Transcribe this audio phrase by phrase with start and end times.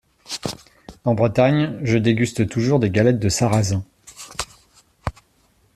[1.05, 3.83] En Bretagne, je déguste toujours des galettes de sarrasin.